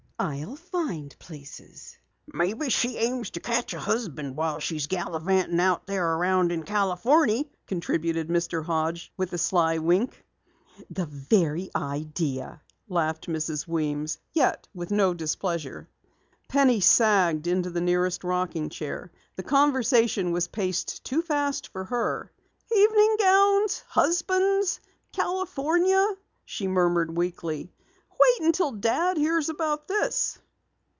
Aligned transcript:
"I'll 0.23 0.55
find 0.55 1.15
places." 1.17 1.97
"Maybe 2.31 2.69
she 2.69 2.95
aims 2.97 3.31
to 3.31 3.39
catch 3.39 3.73
a 3.73 3.79
husband 3.79 4.35
while 4.37 4.59
she's 4.59 4.85
galavantin' 4.85 5.53
around 5.53 5.59
out 5.59 5.87
there 5.87 6.23
in 6.23 6.61
Californy," 6.61 7.51
contributed 7.65 8.27
Mr. 8.27 8.63
Hodges 8.63 9.09
with 9.17 9.33
a 9.33 9.39
sly 9.39 9.79
wink. 9.79 10.23
"The 10.91 11.07
very 11.07 11.71
idea!" 11.75 12.61
laughed 12.87 13.29
Mrs. 13.29 13.67
Weems, 13.67 14.19
yet 14.31 14.67
with 14.75 14.91
no 14.91 15.15
displeasure. 15.15 15.89
Penny 16.47 16.81
sagged 16.81 17.47
into 17.47 17.71
the 17.71 17.81
nearest 17.81 18.23
rocking 18.23 18.69
chair. 18.69 19.11
The 19.37 19.41
conversation 19.41 20.31
was 20.31 20.47
paced 20.47 21.03
too 21.03 21.23
fast 21.23 21.69
for 21.69 21.85
her. 21.85 22.31
"Evening 22.71 23.15
gowns 23.19 23.83
husbands 23.87 24.81
California," 25.11 26.13
she 26.45 26.67
murmured 26.67 27.17
weakly. 27.17 27.73
"Wait 28.39 28.45
until 28.45 28.71
Dad 28.71 29.17
hears 29.17 29.49
about 29.49 29.87
this." 29.87 30.37